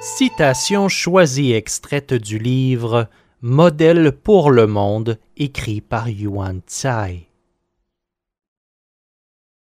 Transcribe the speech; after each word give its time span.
Citation 0.00 0.88
choisie 0.88 1.52
extraite 1.54 2.14
du 2.14 2.38
livre 2.38 3.08
Modèle 3.40 4.12
pour 4.12 4.52
le 4.52 4.68
monde 4.68 5.18
écrit 5.36 5.80
par 5.80 6.08
Yuan 6.08 6.60
Tsai. 6.68 7.26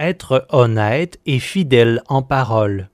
Être 0.00 0.44
honnête 0.50 1.20
et 1.26 1.38
fidèle 1.38 2.02
en 2.08 2.22
parole. 2.22 2.90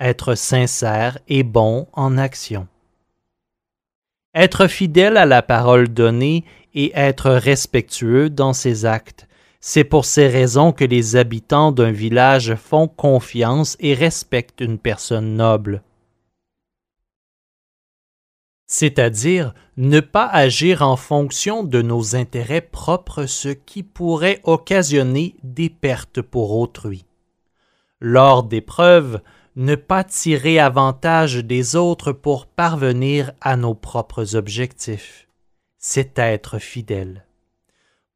Être 0.00 0.34
sincère 0.34 1.16
et 1.28 1.44
bon 1.44 1.86
en 1.92 2.18
action. 2.18 2.66
Être 4.34 4.66
fidèle 4.66 5.16
à 5.16 5.26
la 5.26 5.42
parole 5.42 5.86
donnée 5.88 6.44
et 6.74 6.90
être 6.96 7.30
respectueux 7.30 8.30
dans 8.30 8.52
ses 8.52 8.84
actes. 8.84 9.28
C'est 9.60 9.84
pour 9.84 10.04
ces 10.04 10.26
raisons 10.26 10.72
que 10.72 10.84
les 10.84 11.14
habitants 11.14 11.70
d'un 11.70 11.92
village 11.92 12.56
font 12.56 12.88
confiance 12.88 13.76
et 13.78 13.94
respectent 13.94 14.60
une 14.60 14.78
personne 14.78 15.36
noble 15.36 15.80
c'est-à-dire 18.66 19.54
ne 19.76 20.00
pas 20.00 20.26
agir 20.26 20.82
en 20.82 20.96
fonction 20.96 21.64
de 21.64 21.82
nos 21.82 22.16
intérêts 22.16 22.60
propres, 22.60 23.26
ce 23.26 23.48
qui 23.48 23.82
pourrait 23.82 24.40
occasionner 24.44 25.34
des 25.42 25.68
pertes 25.68 26.22
pour 26.22 26.56
autrui. 26.56 27.04
Lors 28.00 28.42
d'épreuves, 28.42 29.20
ne 29.56 29.76
pas 29.76 30.02
tirer 30.02 30.58
avantage 30.58 31.36
des 31.36 31.76
autres 31.76 32.12
pour 32.12 32.46
parvenir 32.46 33.32
à 33.40 33.56
nos 33.56 33.74
propres 33.74 34.34
objectifs. 34.34 35.28
C'est 35.78 36.18
être 36.18 36.58
fidèle. 36.58 37.26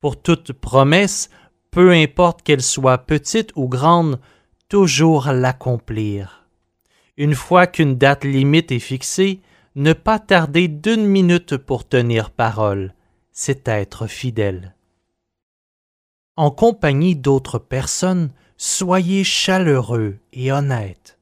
Pour 0.01 0.21
toute 0.21 0.53
promesse, 0.53 1.31
peu 1.71 1.93
importe 1.93 2.43
qu'elle 2.43 2.63
soit 2.63 2.99
petite 2.99 3.53
ou 3.55 3.69
grande, 3.69 4.19
toujours 4.69 5.29
l'accomplir. 5.31 6.47
Une 7.17 7.35
fois 7.35 7.67
qu'une 7.67 7.97
date 7.97 8.25
limite 8.25 8.73
est 8.73 8.79
fixée, 8.79 9.41
ne 9.79 9.93
pas 9.93 10.19
tarder 10.19 10.67
d'une 10.67 11.07
minute 11.07 11.57
pour 11.57 11.87
tenir 11.87 12.33
parole, 12.33 12.95
c'est 13.31 13.69
être 13.69 14.09
fidèle. 14.09 14.75
En 16.35 16.51
compagnie 16.51 17.15
d'autres 17.15 17.61
personnes, 17.61 18.33
soyez 18.57 19.23
chaleureux 19.23 20.19
et 20.33 20.51
honnête. 20.51 21.17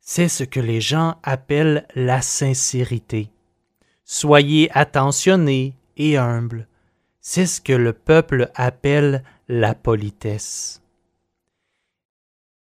C'est 0.00 0.28
ce 0.28 0.44
que 0.44 0.60
les 0.60 0.82
gens 0.82 1.16
appellent 1.22 1.86
la 1.94 2.20
sincérité. 2.20 3.30
Soyez 4.04 4.70
attentionné 4.76 5.74
et 5.96 6.18
humble. 6.18 6.68
C'est 7.22 7.46
ce 7.46 7.62
que 7.62 7.72
le 7.72 7.94
peuple 7.94 8.50
appelle 8.54 9.24
la 9.48 9.74
politesse. 9.74 10.82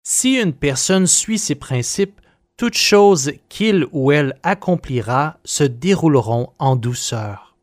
Si 0.02 0.34
une 0.34 0.52
personne 0.52 1.06
suit 1.06 1.38
ces 1.38 1.54
principes, 1.54 2.20
toutes 2.58 2.76
choses 2.76 3.32
qu'il 3.48 3.86
ou 3.92 4.10
elle 4.10 4.34
accomplira 4.42 5.36
se 5.44 5.62
dérouleront 5.62 6.48
en 6.58 6.74
douceur. 6.74 7.54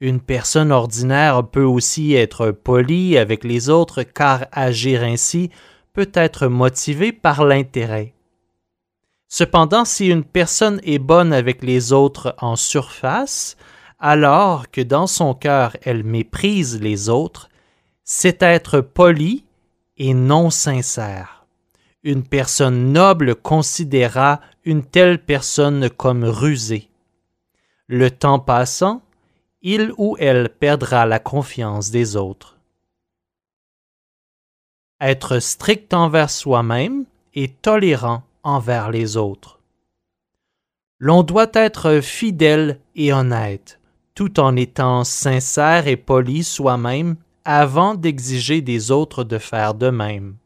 Une 0.00 0.20
personne 0.20 0.72
ordinaire 0.72 1.46
peut 1.46 1.62
aussi 1.62 2.14
être 2.14 2.50
polie 2.50 3.16
avec 3.16 3.44
les 3.44 3.70
autres 3.70 4.02
car 4.02 4.46
agir 4.50 5.04
ainsi 5.04 5.50
peut 5.92 6.10
être 6.14 6.48
motivé 6.48 7.12
par 7.12 7.44
l'intérêt. 7.44 8.12
Cependant, 9.28 9.84
si 9.84 10.08
une 10.08 10.24
personne 10.24 10.80
est 10.82 10.98
bonne 10.98 11.32
avec 11.32 11.62
les 11.62 11.92
autres 11.92 12.34
en 12.38 12.56
surface, 12.56 13.56
alors 14.00 14.68
que 14.68 14.80
dans 14.80 15.06
son 15.06 15.34
cœur 15.34 15.76
elle 15.82 16.02
méprise 16.02 16.80
les 16.80 17.08
autres, 17.08 17.48
c'est 18.02 18.42
être 18.42 18.80
poli 18.80 19.44
et 19.96 20.12
non 20.12 20.50
sincère 20.50 21.43
une 22.04 22.22
personne 22.22 22.92
noble 22.92 23.34
considéra 23.34 24.40
une 24.64 24.84
telle 24.84 25.18
personne 25.18 25.88
comme 25.88 26.24
rusée. 26.24 26.90
Le 27.86 28.10
temps 28.10 28.38
passant, 28.38 29.02
il 29.62 29.92
ou 29.96 30.16
elle 30.20 30.50
perdra 30.50 31.06
la 31.06 31.18
confiance 31.18 31.90
des 31.90 32.16
autres. 32.16 32.58
Être 35.00 35.38
strict 35.38 35.94
envers 35.94 36.30
soi-même 36.30 37.06
et 37.32 37.48
tolérant 37.48 38.22
envers 38.42 38.90
les 38.90 39.16
autres. 39.16 39.60
L'on 40.98 41.22
doit 41.22 41.50
être 41.54 42.00
fidèle 42.00 42.78
et 42.94 43.12
honnête, 43.12 43.80
tout 44.14 44.38
en 44.40 44.56
étant 44.56 45.04
sincère 45.04 45.88
et 45.88 45.96
poli 45.96 46.44
soi-même 46.44 47.16
avant 47.44 47.94
d'exiger 47.94 48.60
des 48.60 48.90
autres 48.90 49.24
de 49.24 49.38
faire 49.38 49.74
de 49.74 49.88
même. 49.88 50.36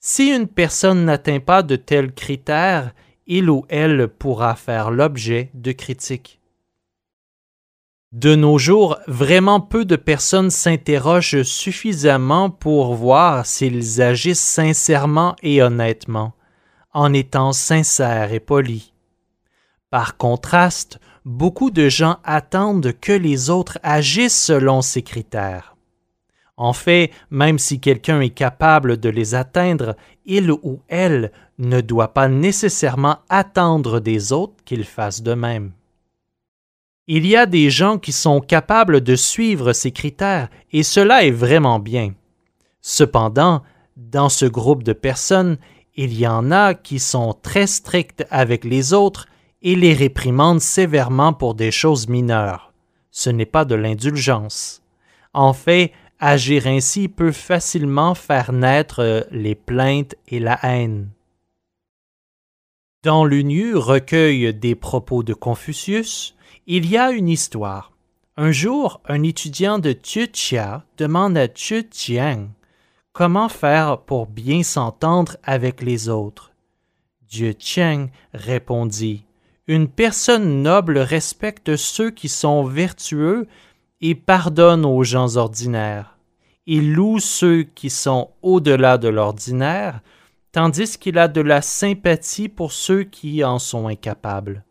Si 0.00 0.28
une 0.28 0.46
personne 0.46 1.04
n'atteint 1.04 1.40
pas 1.40 1.62
de 1.62 1.76
tels 1.76 2.12
critères, 2.12 2.92
il 3.26 3.50
ou 3.50 3.64
elle 3.68 4.08
pourra 4.08 4.54
faire 4.54 4.90
l'objet 4.90 5.50
de 5.54 5.72
critiques. 5.72 6.40
De 8.12 8.34
nos 8.34 8.56
jours, 8.56 8.98
vraiment 9.08 9.60
peu 9.60 9.84
de 9.84 9.96
personnes 9.96 10.50
s'interrogent 10.50 11.42
suffisamment 11.42 12.50
pour 12.50 12.94
voir 12.94 13.44
s'ils 13.44 14.00
agissent 14.00 14.40
sincèrement 14.40 15.36
et 15.42 15.60
honnêtement, 15.60 16.32
en 16.94 17.12
étant 17.12 17.52
sincères 17.52 18.32
et 18.32 18.40
polis. 18.40 18.92
Par 19.90 20.16
contraste, 20.16 20.98
beaucoup 21.24 21.70
de 21.70 21.88
gens 21.88 22.18
attendent 22.24 22.92
que 23.00 23.12
les 23.12 23.50
autres 23.50 23.78
agissent 23.82 24.40
selon 24.40 24.82
ces 24.82 25.02
critères. 25.02 25.75
En 26.56 26.72
fait, 26.72 27.10
même 27.30 27.58
si 27.58 27.80
quelqu'un 27.80 28.20
est 28.20 28.30
capable 28.30 28.96
de 28.96 29.10
les 29.10 29.34
atteindre, 29.34 29.94
il 30.24 30.50
ou 30.50 30.80
elle 30.88 31.32
ne 31.58 31.80
doit 31.80 32.14
pas 32.14 32.28
nécessairement 32.28 33.18
attendre 33.28 34.00
des 34.00 34.32
autres 34.32 34.64
qu'ils 34.64 34.84
fassent 34.84 35.22
de 35.22 35.34
même. 35.34 35.72
Il 37.06 37.26
y 37.26 37.36
a 37.36 37.46
des 37.46 37.70
gens 37.70 37.98
qui 37.98 38.10
sont 38.10 38.40
capables 38.40 39.00
de 39.00 39.14
suivre 39.14 39.72
ces 39.72 39.92
critères, 39.92 40.48
et 40.72 40.82
cela 40.82 41.24
est 41.24 41.30
vraiment 41.30 41.78
bien. 41.78 42.14
Cependant, 42.80 43.62
dans 43.96 44.28
ce 44.28 44.46
groupe 44.46 44.82
de 44.82 44.92
personnes, 44.92 45.58
il 45.94 46.18
y 46.18 46.26
en 46.26 46.50
a 46.50 46.74
qui 46.74 46.98
sont 46.98 47.34
très 47.40 47.66
stricts 47.66 48.26
avec 48.30 48.64
les 48.64 48.92
autres 48.92 49.26
et 49.62 49.76
les 49.76 49.94
réprimandent 49.94 50.60
sévèrement 50.60 51.32
pour 51.32 51.54
des 51.54 51.70
choses 51.70 52.08
mineures. 52.08 52.72
Ce 53.10 53.30
n'est 53.30 53.46
pas 53.46 53.64
de 53.64 53.74
l'indulgence. 53.74 54.82
En 55.32 55.52
fait, 55.52 55.92
Agir 56.18 56.66
ainsi 56.66 57.08
peut 57.08 57.32
facilement 57.32 58.14
faire 58.14 58.52
naître 58.52 59.00
euh, 59.00 59.20
les 59.30 59.54
plaintes 59.54 60.14
et 60.28 60.40
la 60.40 60.58
haine. 60.62 61.10
Dans 63.02 63.24
l'Unu 63.24 63.76
recueil 63.76 64.54
des 64.54 64.74
propos 64.74 65.22
de 65.22 65.34
Confucius, 65.34 66.34
il 66.66 66.88
y 66.88 66.96
a 66.96 67.10
une 67.10 67.28
histoire. 67.28 67.92
Un 68.36 68.50
jour, 68.50 69.00
un 69.06 69.22
étudiant 69.22 69.78
de 69.78 69.94
Chia 70.02 70.84
demande 70.98 71.38
à 71.38 71.46
Jiang 71.52 72.48
comment 73.16 73.48
faire 73.48 74.02
pour 74.02 74.26
bien 74.26 74.62
s'entendre 74.62 75.38
avec 75.42 75.80
les 75.80 76.10
autres. 76.10 76.52
Qiang 77.30 78.08
répondit 78.34 79.24
Une 79.66 79.88
personne 79.88 80.62
noble 80.62 80.98
respecte 80.98 81.76
ceux 81.76 82.10
qui 82.10 82.28
sont 82.28 82.64
vertueux 82.64 83.48
et 84.00 84.14
pardonne 84.14 84.84
aux 84.84 85.04
gens 85.04 85.36
ordinaires. 85.36 86.18
Il 86.66 86.92
loue 86.92 87.20
ceux 87.20 87.62
qui 87.62 87.90
sont 87.90 88.30
au-delà 88.42 88.98
de 88.98 89.08
l'ordinaire, 89.08 90.00
tandis 90.52 90.98
qu'il 90.98 91.18
a 91.18 91.28
de 91.28 91.40
la 91.40 91.62
sympathie 91.62 92.48
pour 92.48 92.72
ceux 92.72 93.04
qui 93.04 93.44
en 93.44 93.58
sont 93.58 93.88
incapables. 93.88 94.64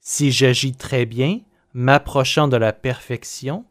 Si 0.00 0.30
j'agis 0.30 0.72
très 0.72 1.06
bien, 1.06 1.40
m'approchant 1.74 2.48
de 2.48 2.56
la 2.56 2.72
perfection, 2.72 3.64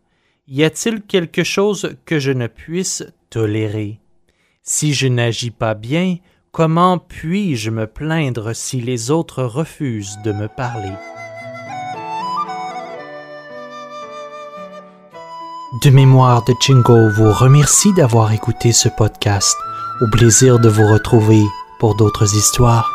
y 0.47 0.63
a-t-il 0.63 1.01
quelque 1.01 1.43
chose 1.43 1.95
que 2.05 2.19
je 2.19 2.31
ne 2.31 2.47
puisse 2.47 3.03
tolérer? 3.29 3.99
Si 4.61 4.93
je 4.93 5.07
n'agis 5.07 5.51
pas 5.51 5.75
bien, 5.75 6.17
comment 6.51 6.97
puis-je 6.97 7.69
me 7.69 7.87
plaindre 7.87 8.53
si 8.53 8.81
les 8.81 9.11
autres 9.11 9.43
refusent 9.43 10.19
de 10.23 10.31
me 10.31 10.47
parler? 10.47 10.93
De 15.83 15.89
mémoire 15.89 16.41
de 16.45 16.53
Chingo 16.61 17.09
vous 17.09 17.33
remercie 17.33 17.91
d'avoir 17.91 18.31
écouté 18.31 18.71
ce 18.71 18.87
podcast. 18.87 19.57
Au 19.99 20.07
plaisir 20.07 20.57
de 20.57 20.69
vous 20.69 20.87
retrouver 20.87 21.43
pour 21.79 21.95
d'autres 21.95 22.33
histoires. 22.33 22.94